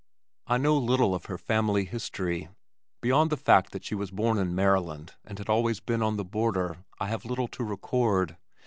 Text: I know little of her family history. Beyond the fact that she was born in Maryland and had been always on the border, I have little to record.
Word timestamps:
I 0.47 0.57
know 0.57 0.79
little 0.79 1.13
of 1.13 1.25
her 1.25 1.37
family 1.37 1.85
history. 1.85 2.49
Beyond 3.01 3.29
the 3.29 3.37
fact 3.37 3.71
that 3.71 3.85
she 3.85 3.93
was 3.93 4.09
born 4.09 4.39
in 4.39 4.55
Maryland 4.55 5.13
and 5.23 5.37
had 5.37 5.45
been 5.45 5.53
always 5.53 5.79
on 5.87 6.17
the 6.17 6.25
border, 6.25 6.77
I 6.99 7.05
have 7.09 7.23
little 7.23 7.47
to 7.49 7.63
record. 7.63 8.35